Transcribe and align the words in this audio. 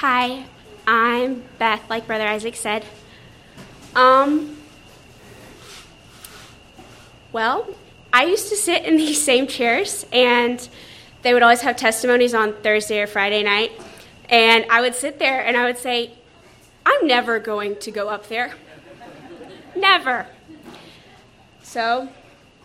Hi, 0.00 0.44
I'm 0.86 1.42
Beth, 1.58 1.88
like 1.88 2.06
Brother 2.06 2.26
Isaac 2.26 2.54
said. 2.54 2.84
Um, 3.94 4.58
well, 7.32 7.66
I 8.12 8.26
used 8.26 8.50
to 8.50 8.56
sit 8.56 8.84
in 8.84 8.96
these 8.98 9.24
same 9.24 9.46
chairs, 9.46 10.04
and 10.12 10.68
they 11.22 11.32
would 11.32 11.42
always 11.42 11.62
have 11.62 11.76
testimonies 11.76 12.34
on 12.34 12.52
Thursday 12.56 13.00
or 13.00 13.06
Friday 13.06 13.42
night. 13.42 13.72
And 14.28 14.66
I 14.70 14.82
would 14.82 14.94
sit 14.94 15.18
there 15.18 15.42
and 15.42 15.56
I 15.56 15.64
would 15.64 15.78
say, 15.78 16.10
I'm 16.84 17.06
never 17.06 17.38
going 17.38 17.76
to 17.76 17.90
go 17.90 18.10
up 18.10 18.28
there. 18.28 18.52
never. 19.74 20.26
So, 21.62 22.10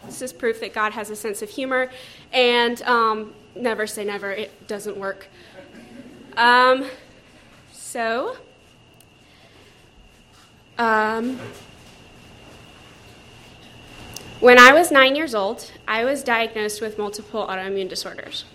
this 0.06 0.22
is 0.22 0.34
proof 0.34 0.60
that 0.60 0.74
God 0.74 0.92
has 0.92 1.10
a 1.10 1.16
sense 1.16 1.42
of 1.42 1.50
humor, 1.50 1.92
and 2.34 2.82
um, 2.82 3.34
never 3.56 3.88
say 3.88 4.04
never, 4.04 4.34
it 4.34 4.68
doesn't 4.68 4.98
work. 4.98 5.28
Um, 6.36 6.90
so, 7.92 8.38
um, 10.78 11.38
when 14.40 14.58
I 14.58 14.72
was 14.72 14.92
nine 14.92 15.18
years 15.18 15.36
old, 15.36 15.70
I 15.90 16.06
was 16.06 16.24
diagnosed 16.24 16.80
with 16.80 16.98
multiple 16.98 17.46
autoimmune 17.46 17.90
disorders. 17.90 18.46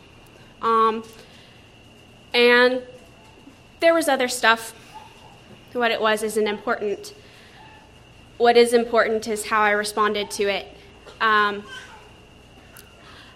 Um, 0.62 1.04
and 2.32 2.80
there 3.80 3.92
was 3.92 4.09
other 4.09 4.26
stuff. 4.26 4.72
What 5.74 5.90
it 5.90 6.00
was 6.00 6.23
isn't 6.23 6.48
important. 6.48 7.12
What 8.38 8.56
is 8.56 8.73
important 8.73 9.28
is 9.28 9.48
how 9.48 9.60
I 9.60 9.73
responded 9.73 10.30
to 10.30 10.45
it. 10.45 10.66
Um, 11.20 11.62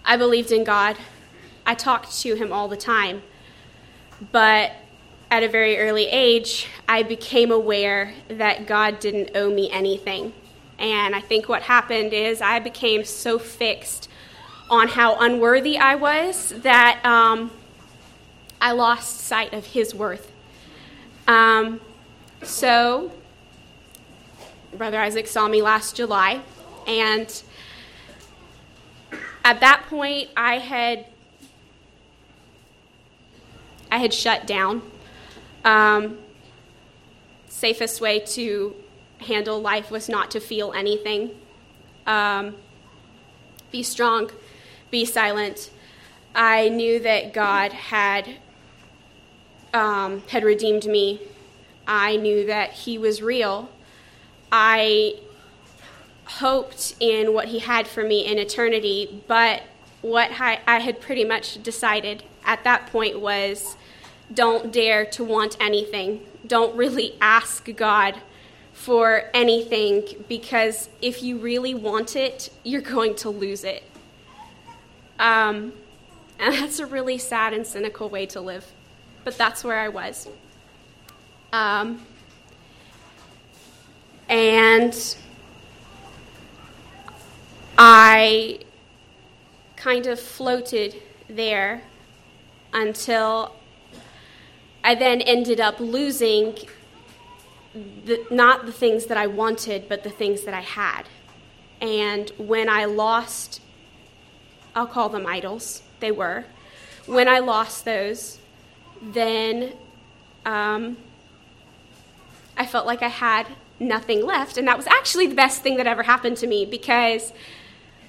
I 0.03 0.17
believed 0.17 0.51
in 0.51 0.63
God. 0.63 0.97
I 1.63 1.75
talked 1.75 2.19
to 2.21 2.33
Him 2.33 2.51
all 2.51 2.67
the 2.67 2.75
time. 2.75 3.21
But 4.31 4.71
at 5.31 5.43
a 5.43 5.47
very 5.47 5.79
early 5.79 6.07
age, 6.07 6.67
I 6.89 7.03
became 7.03 7.51
aware 7.51 8.13
that 8.27 8.67
God 8.67 8.99
didn't 8.99 9.31
owe 9.33 9.49
me 9.49 9.71
anything. 9.71 10.33
And 10.77 11.15
I 11.15 11.21
think 11.21 11.47
what 11.47 11.63
happened 11.63 12.11
is 12.11 12.41
I 12.41 12.59
became 12.59 13.05
so 13.05 13.39
fixed 13.39 14.09
on 14.69 14.89
how 14.89 15.17
unworthy 15.19 15.77
I 15.77 15.95
was 15.95 16.49
that 16.63 16.99
um, 17.05 17.49
I 18.59 18.73
lost 18.73 19.21
sight 19.21 19.53
of 19.53 19.67
His 19.67 19.95
worth. 19.95 20.29
Um, 21.27 21.79
so, 22.43 23.11
Brother 24.75 24.99
Isaac 24.99 25.27
saw 25.27 25.47
me 25.47 25.61
last 25.61 25.95
July, 25.95 26.41
and 26.87 27.41
at 29.45 29.61
that 29.61 29.85
point, 29.87 30.29
I 30.35 30.57
had 30.57 31.05
I 33.89 33.99
had 33.99 34.13
shut 34.13 34.47
down. 34.47 34.81
Um, 35.63 36.17
safest 37.47 38.01
way 38.01 38.19
to 38.19 38.75
handle 39.19 39.61
life 39.61 39.91
was 39.91 40.09
not 40.09 40.31
to 40.31 40.39
feel 40.39 40.71
anything. 40.73 41.31
Um, 42.07 42.55
be 43.71 43.83
strong, 43.83 44.31
be 44.89 45.05
silent. 45.05 45.69
I 46.33 46.69
knew 46.69 46.99
that 46.99 47.33
God 47.33 47.71
had 47.73 48.37
um, 49.73 50.23
had 50.27 50.43
redeemed 50.43 50.85
me. 50.85 51.21
I 51.87 52.15
knew 52.17 52.45
that 52.45 52.71
He 52.71 52.97
was 52.97 53.21
real. 53.21 53.69
I 54.51 55.15
hoped 56.25 56.95
in 56.99 57.33
what 57.33 57.49
He 57.49 57.59
had 57.59 57.87
for 57.87 58.03
me 58.03 58.25
in 58.25 58.37
eternity, 58.37 59.23
but 59.27 59.63
what 60.01 60.31
I, 60.39 60.59
I 60.65 60.79
had 60.79 60.99
pretty 60.99 61.23
much 61.23 61.61
decided 61.61 62.23
at 62.43 62.63
that 62.63 62.87
point 62.87 63.19
was 63.19 63.77
don't 64.33 64.71
dare 64.71 65.05
to 65.05 65.23
want 65.23 65.57
anything. 65.59 66.21
Don't 66.45 66.75
really 66.75 67.15
ask 67.21 67.67
God 67.75 68.15
for 68.73 69.23
anything 69.33 70.03
because 70.27 70.89
if 71.01 71.21
you 71.21 71.37
really 71.37 71.73
want 71.73 72.15
it, 72.15 72.49
you're 72.63 72.81
going 72.81 73.15
to 73.15 73.29
lose 73.29 73.63
it. 73.63 73.83
Um, 75.19 75.73
and 76.39 76.53
that's 76.59 76.79
a 76.79 76.85
really 76.85 77.17
sad 77.17 77.53
and 77.53 77.65
cynical 77.65 78.09
way 78.09 78.25
to 78.27 78.41
live. 78.41 78.65
But 79.23 79.37
that's 79.37 79.63
where 79.63 79.77
I 79.77 79.89
was. 79.89 80.27
Um, 81.53 82.05
and 84.27 85.15
I 87.77 88.59
kind 89.75 90.07
of 90.07 90.19
floated 90.19 90.95
there 91.27 91.81
until 92.73 93.53
I 94.83 94.95
then 94.95 95.21
ended 95.21 95.59
up 95.59 95.79
losing 95.79 96.55
the, 97.73 98.25
not 98.31 98.65
the 98.65 98.71
things 98.71 99.05
that 99.07 99.17
I 99.17 99.27
wanted, 99.27 99.87
but 99.87 100.03
the 100.03 100.09
things 100.09 100.41
that 100.43 100.53
I 100.53 100.61
had. 100.61 101.03
And 101.79 102.29
when 102.37 102.69
I 102.69 102.85
lost, 102.85 103.61
I'll 104.75 104.87
call 104.87 105.09
them 105.09 105.25
idols, 105.25 105.81
they 105.99 106.11
were. 106.11 106.45
When 107.05 107.27
I 107.27 107.39
lost 107.39 107.85
those, 107.85 108.39
then 109.01 109.73
um, 110.45 110.97
I 112.57 112.65
felt 112.65 112.85
like 112.85 113.01
I 113.01 113.07
had 113.07 113.47
nothing 113.79 114.25
left. 114.25 114.57
And 114.57 114.67
that 114.67 114.77
was 114.77 114.87
actually 114.87 115.27
the 115.27 115.35
best 115.35 115.61
thing 115.61 115.77
that 115.77 115.87
ever 115.87 116.03
happened 116.03 116.37
to 116.37 116.47
me 116.47 116.65
because 116.65 117.33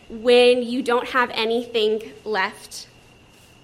when 0.09 0.63
you 0.63 0.83
don't 0.83 1.09
have 1.09 1.31
anything 1.31 2.13
left, 2.25 2.87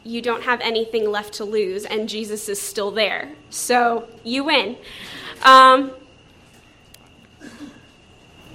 you 0.05 0.23
don't 0.23 0.43
have 0.43 0.61
anything 0.61 1.11
left 1.11 1.35
to 1.35 1.45
lose, 1.45 1.85
and 1.85 2.09
Jesus 2.09 2.49
is 2.49 2.61
still 2.61 2.91
there. 2.91 3.31
So 3.51 4.09
you 4.25 4.45
win. 4.45 4.77
Um, 5.43 5.93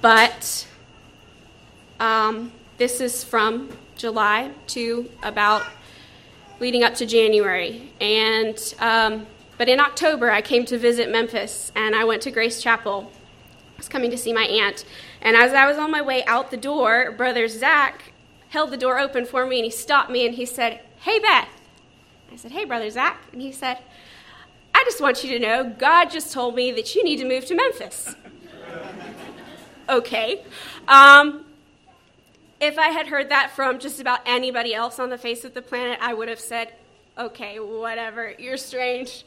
but 0.00 0.66
um, 2.00 2.52
this 2.76 3.00
is 3.00 3.24
from 3.24 3.70
July 3.96 4.50
to 4.68 5.08
about 5.22 5.62
leading 6.60 6.82
up 6.82 6.94
to 6.96 7.06
January. 7.06 7.90
And 8.00 8.74
um, 8.78 9.26
but 9.56 9.68
in 9.68 9.80
October, 9.80 10.30
I 10.30 10.42
came 10.42 10.64
to 10.66 10.78
visit 10.78 11.10
Memphis, 11.10 11.70
and 11.76 11.94
I 11.94 12.04
went 12.04 12.22
to 12.22 12.30
Grace 12.30 12.60
Chapel. 12.60 13.10
I 13.12 13.76
was 13.76 13.88
coming 13.88 14.10
to 14.10 14.18
see 14.18 14.32
my 14.32 14.44
aunt, 14.44 14.84
and 15.20 15.36
as 15.36 15.52
I 15.52 15.66
was 15.66 15.78
on 15.78 15.90
my 15.90 16.02
way 16.02 16.24
out 16.24 16.50
the 16.50 16.56
door, 16.56 17.12
Brother 17.12 17.48
Zach 17.48 18.12
held 18.48 18.70
the 18.70 18.76
door 18.76 18.98
open 18.98 19.26
for 19.26 19.46
me, 19.46 19.58
and 19.58 19.64
he 19.64 19.70
stopped 19.70 20.10
me, 20.10 20.26
and 20.26 20.34
he 20.34 20.46
said, 20.46 20.80
"Hey, 21.04 21.18
Beth." 21.18 21.48
I 22.32 22.36
said, 22.36 22.52
"Hey, 22.52 22.64
Brother 22.64 22.90
Zach," 22.90 23.20
and 23.32 23.40
he 23.40 23.52
said, 23.52 23.78
"I 24.74 24.82
just 24.84 25.00
want 25.00 25.22
you 25.22 25.30
to 25.30 25.38
know, 25.38 25.74
God 25.78 26.10
just 26.10 26.32
told 26.32 26.54
me 26.54 26.72
that 26.72 26.94
you 26.94 27.04
need 27.04 27.18
to 27.18 27.24
move 27.24 27.46
to 27.46 27.54
Memphis." 27.54 28.14
okay. 29.88 30.44
Um, 30.88 31.44
if 32.60 32.78
I 32.78 32.88
had 32.88 33.06
heard 33.06 33.28
that 33.30 33.50
from 33.50 33.78
just 33.78 34.00
about 34.00 34.20
anybody 34.26 34.74
else 34.74 34.98
on 34.98 35.10
the 35.10 35.18
face 35.18 35.44
of 35.44 35.54
the 35.54 35.62
planet, 35.62 35.98
I 36.00 36.14
would 36.14 36.28
have 36.28 36.40
said, 36.40 36.72
okay, 37.18 37.60
whatever, 37.60 38.34
you're 38.38 38.56
strange. 38.56 39.24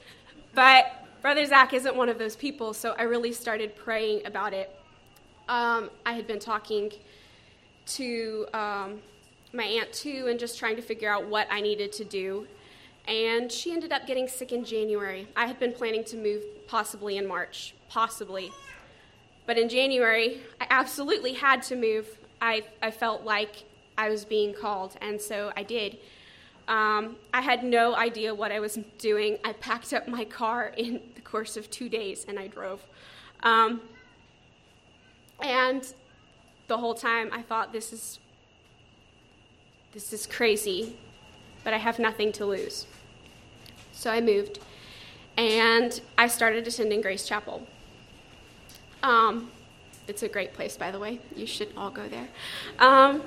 But 0.54 1.06
Brother 1.22 1.46
Zach 1.46 1.74
isn't 1.74 1.96
one 1.96 2.10
of 2.10 2.18
those 2.18 2.36
people, 2.36 2.74
so 2.74 2.96
I 2.98 3.04
really 3.04 3.32
started 3.32 3.76
praying 3.76 4.26
about 4.26 4.54
it. 4.54 4.74
Um, 5.48 5.90
I 6.06 6.14
had 6.14 6.28
been 6.28 6.40
talking 6.40 6.92
to 7.88 8.48
um, 8.54 9.00
my 9.58 9.66
aunt 9.66 9.92
too 9.92 10.28
and 10.30 10.40
just 10.40 10.58
trying 10.58 10.78
to 10.78 10.82
figure 10.82 11.12
out 11.12 11.28
what 11.28 11.48
I 11.52 11.60
needed 11.60 11.92
to 11.94 12.06
do. 12.06 12.48
And 13.08 13.52
she 13.52 13.74
ended 13.74 13.92
up 13.92 14.08
getting 14.08 14.28
sick 14.28 14.52
in 14.52 14.64
January. 14.64 15.28
I 15.36 15.48
had 15.48 15.60
been 15.60 15.74
planning 15.74 16.04
to 16.06 16.18
move 16.18 16.44
possibly 16.68 17.18
in 17.18 17.28
March, 17.28 17.74
possibly. 17.90 18.52
But 19.46 19.58
in 19.58 19.68
January, 19.70 20.42
I 20.62 20.68
absolutely 20.70 21.34
had 21.34 21.64
to 21.64 21.76
move. 21.76 22.08
I, 22.42 22.64
I 22.82 22.92
felt 22.92 23.24
like 23.24 23.64
I 23.98 24.10
was 24.10 24.26
being 24.26 24.54
called, 24.54 24.96
and 25.02 25.20
so 25.20 25.52
I 25.56 25.64
did. 25.64 25.98
Um, 26.68 27.16
I 27.34 27.42
had 27.42 27.64
no 27.64 27.96
idea 27.96 28.36
what 28.36 28.52
I 28.52 28.60
was 28.60 28.78
doing. 28.98 29.38
I 29.46 29.54
packed 29.54 29.94
up 29.94 30.08
my 30.08 30.26
car 30.26 30.74
in 30.76 31.02
the 31.16 31.22
course 31.22 31.56
of 31.56 31.70
two 31.72 31.88
days 31.88 32.26
and 32.28 32.38
I 32.38 32.48
drove. 32.48 32.86
Um, 33.44 33.82
and 35.42 35.94
the 36.68 36.78
whole 36.78 36.94
time 36.94 37.30
I 37.32 37.42
thought, 37.42 37.72
this 37.72 37.94
is, 37.94 38.20
this 39.98 40.14
is 40.14 40.28
crazy, 40.28 40.94
but 41.64 41.74
I 41.74 41.78
have 41.78 41.98
nothing 41.98 42.32
to 42.34 42.46
lose. 42.46 42.86
So 43.94 44.12
I 44.12 44.22
moved 44.22 44.60
and 45.36 46.00
I 46.20 46.28
started 46.28 46.68
attending 46.68 47.02
Grace 47.02 47.28
Chapel. 47.28 47.66
Um, 49.02 49.50
it's 50.08 50.22
a 50.22 50.28
great 50.28 50.54
place, 50.54 50.78
by 50.78 50.92
the 50.92 51.00
way. 51.00 51.20
You 51.36 51.48
should 51.48 51.70
all 51.76 51.90
go 51.90 52.08
there. 52.08 52.28
Um, 52.78 53.24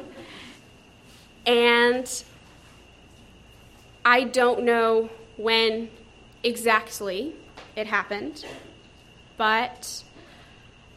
and 1.45 2.23
I 4.05 4.23
don't 4.23 4.63
know 4.63 5.11
when 5.39 5.91
exactly 6.45 7.35
it 7.75 7.89
happened, 7.89 8.45
but 9.37 10.05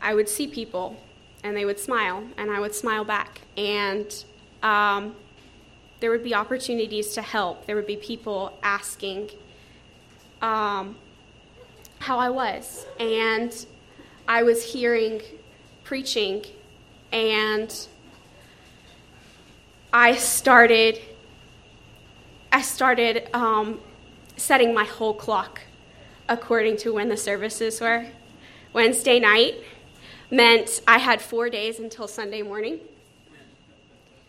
I 0.03 0.13
would 0.13 0.29
see 0.29 0.45
people 0.45 0.97
and 1.43 1.57
they 1.57 1.65
would 1.65 1.79
smile, 1.79 2.23
and 2.37 2.51
I 2.51 2.59
would 2.59 2.75
smile 2.75 3.03
back. 3.03 3.41
And 3.57 4.23
um, 4.61 5.15
there 6.03 6.11
would 6.11 6.23
be 6.23 6.35
opportunities 6.35 7.13
to 7.13 7.21
help, 7.21 7.65
there 7.65 7.77
would 7.77 7.87
be 7.87 7.95
people 7.95 8.59
asking. 8.61 9.31
Um, 10.41 10.97
how 12.03 12.19
I 12.19 12.29
was. 12.29 12.85
And 12.99 13.65
I 14.27 14.43
was 14.43 14.73
hearing 14.73 15.21
preaching, 15.85 16.45
and 17.11 17.73
I 19.91 20.15
started. 20.17 20.99
I 22.51 22.61
started 22.61 23.29
um, 23.33 23.79
setting 24.35 24.73
my 24.73 24.83
whole 24.83 25.13
clock 25.13 25.61
according 26.29 26.77
to 26.77 26.93
when 26.93 27.09
the 27.09 27.17
services 27.17 27.79
were. 27.81 28.05
Wednesday 28.73 29.19
night 29.19 29.55
meant 30.29 30.81
I 30.87 30.97
had 30.97 31.21
four 31.21 31.49
days 31.49 31.79
until 31.79 32.07
Sunday 32.07 32.41
morning. 32.41 32.79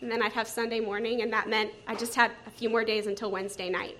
And 0.01 0.11
then 0.11 0.21
I'd 0.21 0.33
have 0.33 0.47
Sunday 0.47 0.79
morning, 0.79 1.21
and 1.21 1.31
that 1.33 1.49
meant 1.49 1.71
I 1.87 1.95
just 1.95 2.15
had 2.15 2.31
a 2.45 2.51
few 2.51 2.69
more 2.69 2.83
days 2.83 3.07
until 3.07 3.31
Wednesday 3.31 3.69
night. 3.69 3.97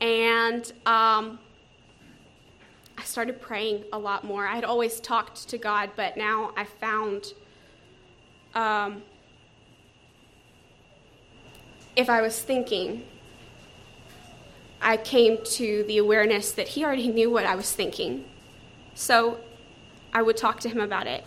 And 0.00 0.72
um, 0.86 1.38
I 2.96 3.04
started 3.04 3.40
praying 3.40 3.84
a 3.92 3.98
lot 3.98 4.24
more. 4.24 4.46
I 4.46 4.54
had 4.54 4.64
always 4.64 5.00
talked 5.00 5.48
to 5.48 5.58
God, 5.58 5.90
but 5.96 6.16
now 6.16 6.52
I 6.56 6.64
found 6.64 7.34
um, 8.54 9.02
if 11.96 12.08
I 12.08 12.22
was 12.22 12.40
thinking, 12.40 13.04
I 14.80 14.96
came 14.96 15.38
to 15.44 15.84
the 15.86 15.98
awareness 15.98 16.52
that 16.52 16.68
He 16.68 16.84
already 16.84 17.08
knew 17.08 17.30
what 17.30 17.46
I 17.46 17.54
was 17.54 17.72
thinking. 17.72 18.24
So 18.94 19.38
I 20.12 20.22
would 20.22 20.36
talk 20.36 20.60
to 20.60 20.68
Him 20.68 20.80
about 20.80 21.06
it. 21.06 21.24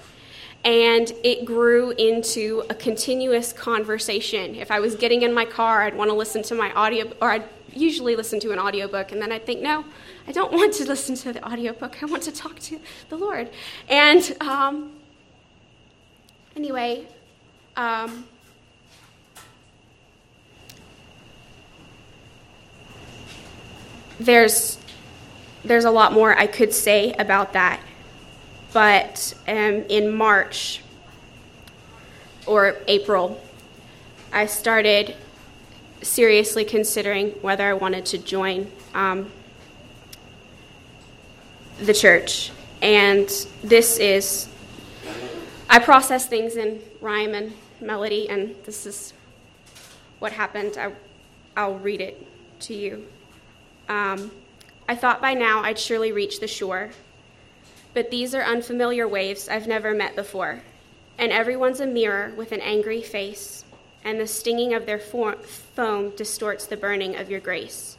And 0.66 1.12
it 1.24 1.46
grew 1.46 1.92
into 1.92 2.64
a 2.70 2.76
continuous 2.76 3.54
conversation. 3.54 4.56
If 4.56 4.72
I 4.72 4.80
was 4.80 4.96
getting 4.96 5.22
in 5.22 5.34
my 5.34 5.46
car, 5.46 5.84
I'd 5.84 5.96
want 5.96 6.10
to 6.10 6.16
listen 6.16 6.44
to 6.44 6.56
my 6.56 6.74
audio, 6.74 7.14
or 7.22 7.32
I'd 7.32 7.48
usually 7.74 8.16
listen 8.16 8.40
to 8.42 8.52
an 8.52 8.60
audiobook, 8.60 9.12
and 9.12 9.22
then 9.22 9.32
I'd 9.32 9.46
think, 9.46 9.62
no, 9.62 9.86
I 10.28 10.32
don't 10.32 10.52
want 10.52 10.74
to 10.74 10.86
listen 10.88 11.16
to 11.16 11.34
the 11.34 11.46
audiobook. 11.48 12.02
I 12.02 12.08
want 12.08 12.24
to 12.24 12.32
talk 12.32 12.60
to 12.62 12.80
the 13.10 13.16
Lord. 13.16 13.50
And 13.88 14.36
um, 14.42 14.94
anyway, 16.56 17.06
um, 17.78 18.26
there's 24.20 24.78
there's 25.64 25.86
a 25.86 25.92
lot 25.92 26.14
more 26.14 26.38
I 26.38 26.48
could 26.48 26.74
say 26.74 27.14
about 27.14 27.54
that, 27.54 27.80
but 28.76 29.34
um, 29.48 29.86
in 29.88 30.14
March 30.14 30.82
or 32.46 32.76
April, 32.90 33.42
I 34.34 34.48
started 34.48 35.16
seriously 36.02 36.66
considering 36.66 37.30
whether 37.42 37.64
I 37.64 37.72
wanted 37.72 38.06
to 38.08 38.18
join 38.18 38.70
um, 38.94 39.32
the 41.80 41.94
church. 41.94 42.52
And 42.82 43.30
this 43.64 43.98
is, 43.98 44.50
I 45.70 45.80
process 45.80 46.26
things 46.26 46.58
in 46.58 46.82
rhyme 47.00 47.34
and 47.34 47.54
melody, 47.80 48.28
and 48.28 48.58
this 48.66 48.86
is 48.86 49.14
what 50.20 50.34
happened. 50.34 50.78
I, 50.78 50.92
I'll 51.56 51.80
read 51.80 52.02
it 52.02 52.28
to 52.64 52.74
you. 52.74 53.08
Um, 53.88 54.32
I 54.90 54.96
thought 54.96 55.22
by 55.22 55.34
now 55.34 55.64
I'd 55.64 55.80
surely 55.80 56.12
reach 56.12 56.42
the 56.42 56.48
shore, 56.48 56.92
but 57.96 58.12
these 58.12 58.36
are 58.36 58.44
unfamiliar 58.44 59.08
waves 59.08 59.48
I've 59.48 59.68
never 59.68 59.94
met 59.94 60.18
before, 60.18 60.62
and 61.18 61.32
everyone's 61.32 61.80
a 61.80 61.88
mirror 61.88 62.34
with 62.36 62.52
an 62.52 62.60
angry 62.60 63.02
face, 63.02 63.64
and 64.04 64.20
the 64.20 64.28
stinging 64.28 64.74
of 64.74 64.86
their 64.86 65.00
foam 65.00 66.10
distorts 66.18 66.68
the 66.68 66.76
burning 66.76 67.16
of 67.16 67.32
your 67.32 67.40
grace. 67.40 67.98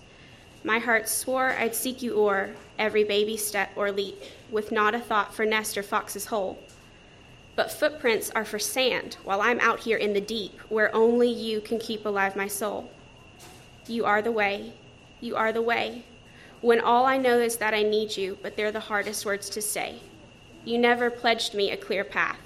My 0.63 0.79
heart 0.79 1.09
swore 1.09 1.57
I'd 1.59 1.75
seek 1.75 2.03
you 2.03 2.21
o'er 2.21 2.55
every 2.79 3.05
baby 3.05 3.39
step 3.39 3.71
or 3.75 3.91
leap, 3.91 4.23
with 4.51 4.71
not 4.71 4.95
a 4.95 5.01
thought 5.01 5.35
for 5.35 5.47
nest 5.47 5.79
or 5.79 5.83
fox's 5.83 6.27
hole. 6.27 6.59
But 7.55 7.73
footprints 7.73 8.31
are 8.35 8.45
for 8.45 8.59
sand, 8.59 9.17
while 9.25 9.41
I'm 9.41 9.61
out 9.61 9.81
here 9.81 9.97
in 9.97 10.13
the 10.13 10.21
deep, 10.21 10.61
where 10.69 10.95
only 10.95 11.31
you 11.31 11.63
can 11.63 11.79
keep 11.79 12.05
alive 12.05 12.37
my 12.37 12.49
soul. 12.49 12.91
You 13.87 14.05
are 14.05 14.21
the 14.21 14.31
way, 14.31 14.75
you 15.23 15.37
are 15.37 15.53
the 15.53 15.63
way, 15.63 16.05
when 16.67 16.81
all 16.81 17.05
I 17.07 17.17
know 17.17 17.39
is 17.39 17.59
that 17.59 17.75
I 17.75 17.85
need 17.85 18.17
you, 18.17 18.39
but 18.43 18.57
they're 18.57 18.73
the 18.73 18.81
hardest 18.81 19.25
words 19.25 19.49
to 19.51 19.63
say. 19.63 20.01
You 20.65 20.79
never 20.79 21.11
pledged 21.11 21.55
me 21.55 21.71
a 21.71 21.77
clear 21.77 22.03
path, 22.03 22.41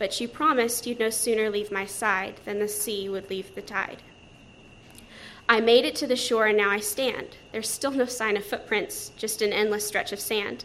but 0.00 0.20
you 0.20 0.26
promised 0.26 0.84
you'd 0.84 0.98
no 0.98 1.10
sooner 1.10 1.48
leave 1.48 1.70
my 1.70 1.86
side 1.86 2.40
than 2.44 2.58
the 2.58 2.66
sea 2.66 3.08
would 3.08 3.30
leave 3.30 3.54
the 3.54 3.62
tide. 3.62 4.02
I 5.48 5.60
made 5.60 5.84
it 5.84 5.94
to 5.94 6.08
the 6.08 6.16
shore 6.16 6.46
and 6.46 6.58
now 6.58 6.70
I 6.70 6.80
stand. 6.80 7.36
There's 7.52 7.70
still 7.70 7.92
no 7.92 8.06
sign 8.06 8.36
of 8.36 8.44
footprints, 8.44 9.12
just 9.16 9.40
an 9.42 9.52
endless 9.52 9.86
stretch 9.86 10.10
of 10.10 10.18
sand. 10.18 10.64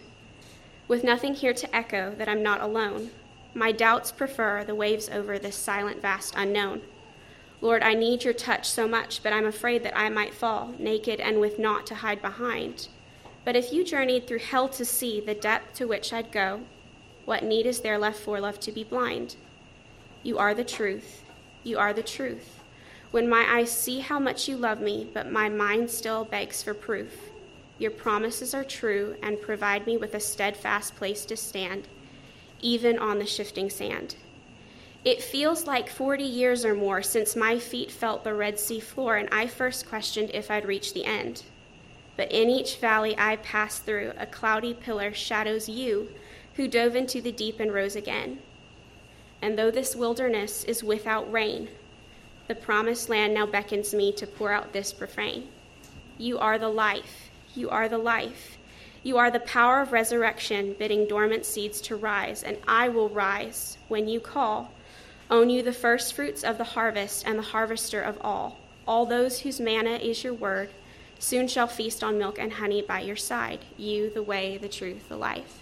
With 0.88 1.04
nothing 1.04 1.36
here 1.36 1.54
to 1.54 1.76
echo 1.76 2.16
that 2.16 2.28
I'm 2.28 2.42
not 2.42 2.62
alone, 2.62 3.12
my 3.54 3.72
doubts 3.72 4.12
prefer 4.12 4.64
the 4.64 4.74
waves 4.74 5.08
over 5.08 5.38
this 5.38 5.56
silent, 5.56 6.02
vast 6.02 6.34
unknown. 6.36 6.82
Lord, 7.62 7.84
I 7.84 7.94
need 7.94 8.24
your 8.24 8.34
touch 8.34 8.68
so 8.68 8.88
much, 8.88 9.22
but 9.22 9.32
I'm 9.32 9.46
afraid 9.46 9.84
that 9.84 9.98
I 9.98 10.10
might 10.10 10.34
fall, 10.34 10.74
naked 10.80 11.20
and 11.20 11.40
with 11.40 11.60
naught 11.60 11.86
to 11.88 11.96
hide 11.96 12.22
behind. 12.22 12.88
But 13.46 13.56
if 13.56 13.72
you 13.72 13.84
journeyed 13.84 14.28
through 14.28 14.40
hell 14.40 14.68
to 14.70 14.84
see 14.84 15.22
the 15.22 15.36
depth 15.36 15.76
to 15.76 15.88
which 15.88 16.12
I'd 16.12 16.32
go, 16.32 16.62
what 17.26 17.44
need 17.44 17.68
is 17.68 17.82
there 17.82 18.00
left 18.00 18.20
for 18.20 18.40
love 18.40 18.60
to 18.62 18.72
be 18.72 18.84
blind? 18.84 19.36
You 20.24 20.40
are 20.40 20.56
the 20.56 20.64
truth. 20.64 21.24
You 21.64 21.78
are 21.78 21.94
the 21.94 22.04
truth. 22.04 22.60
When 23.12 23.30
my 23.30 23.46
eyes 23.48 23.72
see 23.72 24.00
how 24.00 24.20
much 24.20 24.48
you 24.48 24.58
love 24.58 24.82
me, 24.82 25.10
but 25.14 25.32
my 25.32 25.50
mind 25.50 25.92
still 25.92 26.26
begs 26.26 26.64
for 26.64 26.74
proof, 26.74 27.30
your 27.78 27.92
promises 27.92 28.54
are 28.54 28.64
true 28.64 29.16
and 29.22 29.42
provide 29.42 29.86
me 29.86 29.98
with 29.98 30.16
a 30.16 30.20
steadfast 30.20 30.96
place 30.96 31.26
to 31.26 31.38
stand, 31.38 31.88
even 32.60 32.98
on 32.98 33.20
the 33.20 33.26
shifting 33.26 33.70
sand. 33.70 34.16
It 35.04 35.24
feels 35.24 35.66
like 35.66 35.90
40 35.90 36.24
years 36.24 36.64
or 36.64 36.76
more 36.76 37.02
since 37.02 37.36
my 37.36 37.58
feet 37.58 37.90
felt 37.90 38.24
the 38.24 38.36
Red 38.36 38.60
Sea 38.60 38.80
floor 38.80 39.18
and 39.18 39.28
I 39.32 39.48
first 39.48 39.88
questioned 39.90 40.30
if 40.34 40.52
I'd 40.52 40.68
reach 40.68 40.94
the 40.94 41.06
end. 41.06 41.44
But 42.18 42.32
in 42.32 42.50
each 42.50 42.78
valley 42.78 43.16
I 43.18 43.38
pass 43.38 43.80
through, 43.80 44.14
a 44.18 44.28
cloudy 44.28 44.76
pillar 44.76 45.12
shadows 45.12 45.68
you, 45.68 46.10
who 46.54 46.68
dove 46.68 46.96
into 46.96 47.20
the 47.20 47.32
deep 47.32 47.60
and 47.60 47.74
rose 47.74 47.96
again. 47.96 48.40
And 49.42 49.58
though 49.58 49.72
this 49.72 49.96
wilderness 49.96 50.64
is 50.66 50.84
without 50.84 51.32
rain, 51.32 51.70
the 52.48 52.54
promised 52.54 53.10
land 53.10 53.34
now 53.34 53.48
beckons 53.48 53.96
me 53.96 54.12
to 54.14 54.28
pour 54.28 54.52
out 54.52 54.72
this 54.72 54.94
refrain. 55.02 55.48
You 56.20 56.38
are 56.38 56.60
the 56.60 56.70
life, 56.70 57.32
you 57.56 57.72
are 57.72 57.90
the 57.90 57.98
life. 57.98 58.58
You 59.04 59.18
are 59.18 59.32
the 59.32 59.40
power 59.40 59.82
of 59.82 59.94
resurrection, 59.94 60.76
bidding 60.78 61.08
dormant 61.08 61.44
seeds 61.44 61.82
to 61.82 61.96
rise, 61.96 62.44
and 62.44 62.58
I 62.68 62.90
will 62.90 63.10
rise 63.10 63.80
when 63.88 64.08
you 64.08 64.20
call 64.20 64.72
own 65.32 65.50
you 65.50 65.64
the 65.64 65.74
first 65.74 66.14
fruits 66.14 66.44
of 66.44 66.58
the 66.58 66.64
harvest 66.64 67.26
and 67.26 67.40
the 67.40 67.44
harvester 67.44 68.02
of 68.02 68.18
all. 68.22 68.60
All 68.86 69.06
those 69.06 69.40
whose 69.40 69.60
manna 69.60 69.92
is 69.92 70.24
your 70.24 70.34
word 70.34 70.70
soon 71.18 71.48
shall 71.48 71.68
feast 71.68 72.04
on 72.04 72.18
milk 72.18 72.38
and 72.38 72.54
honey 72.54 72.82
by 72.82 73.00
your 73.00 73.16
side. 73.16 73.60
You, 73.78 74.10
the 74.10 74.22
way, 74.22 74.58
the 74.58 74.68
truth, 74.68 75.08
the 75.08 75.18
life. 75.18 75.62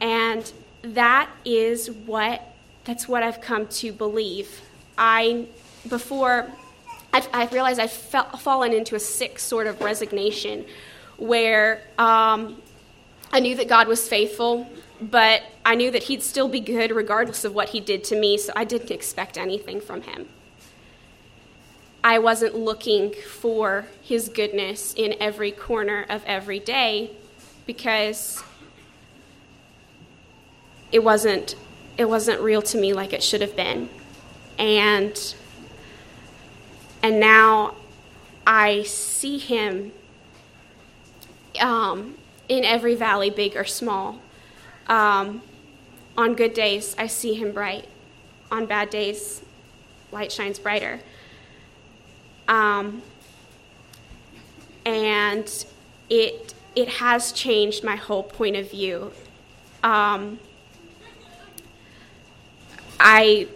And 0.00 0.52
that 0.82 1.30
is 1.44 1.90
what 1.90 2.42
that's 2.84 3.06
what 3.06 3.22
I've 3.22 3.40
come 3.40 3.68
to 3.68 3.92
believe. 3.92 4.60
I 4.98 5.46
before 5.88 6.50
I've, 7.12 7.28
I've 7.32 7.52
realized 7.52 7.78
I've 7.78 7.92
fallen 7.92 8.72
into 8.72 8.96
a 8.96 9.00
sick 9.00 9.38
sort 9.38 9.66
of 9.66 9.80
resignation 9.80 10.64
where 11.18 11.82
um, 11.98 12.60
I 13.30 13.40
knew 13.40 13.54
that 13.56 13.68
God 13.68 13.86
was 13.86 14.08
faithful 14.08 14.66
but 15.10 15.42
I 15.64 15.74
knew 15.74 15.90
that 15.90 16.04
he'd 16.04 16.22
still 16.22 16.48
be 16.48 16.60
good 16.60 16.90
regardless 16.92 17.44
of 17.44 17.54
what 17.54 17.70
he 17.70 17.80
did 17.80 18.04
to 18.04 18.16
me, 18.18 18.38
so 18.38 18.52
I 18.54 18.64
didn't 18.64 18.90
expect 18.90 19.36
anything 19.36 19.80
from 19.80 20.02
him. 20.02 20.28
I 22.04 22.18
wasn't 22.18 22.56
looking 22.56 23.12
for 23.12 23.86
his 24.02 24.28
goodness 24.28 24.92
in 24.94 25.14
every 25.20 25.52
corner 25.52 26.04
of 26.08 26.24
every 26.26 26.58
day 26.58 27.12
because 27.66 28.42
it 30.90 31.04
wasn't 31.04 31.54
it 31.96 32.06
wasn't 32.06 32.40
real 32.40 32.62
to 32.62 32.78
me 32.78 32.92
like 32.92 33.12
it 33.12 33.22
should 33.22 33.40
have 33.40 33.54
been. 33.54 33.88
And 34.58 35.34
and 37.02 37.20
now 37.20 37.76
I 38.46 38.82
see 38.82 39.38
him 39.38 39.92
um, 41.60 42.14
in 42.48 42.64
every 42.64 42.94
valley, 42.94 43.30
big 43.30 43.56
or 43.56 43.64
small. 43.64 44.18
Um, 44.86 45.42
on 46.16 46.34
good 46.34 46.54
days, 46.54 46.94
I 46.98 47.06
see 47.06 47.34
him 47.34 47.52
bright. 47.52 47.86
On 48.50 48.66
bad 48.66 48.90
days, 48.90 49.42
light 50.10 50.30
shines 50.30 50.58
brighter. 50.58 51.00
Um, 52.48 53.02
and 54.84 55.64
it 56.10 56.54
it 56.74 56.88
has 56.88 57.32
changed 57.32 57.84
my 57.84 57.96
whole 57.96 58.22
point 58.22 58.56
of 58.56 58.70
view. 58.70 59.12
Um, 59.82 60.38
I 62.98 63.48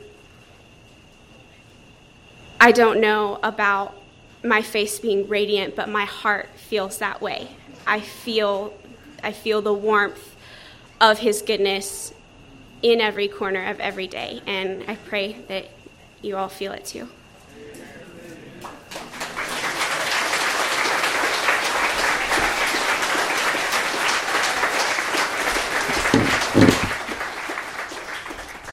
I 2.60 2.72
don't 2.72 3.00
know 3.00 3.38
about 3.42 3.94
my 4.42 4.62
face 4.62 4.98
being 4.98 5.28
radiant, 5.28 5.76
but 5.76 5.88
my 5.88 6.04
heart 6.04 6.48
feels 6.56 6.98
that 6.98 7.20
way. 7.20 7.48
I 7.86 8.00
feel 8.00 8.72
I 9.22 9.32
feel 9.32 9.62
the 9.62 9.74
warmth 9.74 10.35
of 11.00 11.18
His 11.18 11.42
goodness 11.42 12.12
in 12.82 13.00
every 13.00 13.28
corner 13.28 13.66
of 13.66 13.80
every 13.80 14.06
day. 14.06 14.42
And 14.46 14.84
I 14.88 14.96
pray 14.96 15.32
that 15.48 15.66
you 16.22 16.36
all 16.36 16.48
feel 16.48 16.72
it 16.72 16.84
too. 16.84 17.08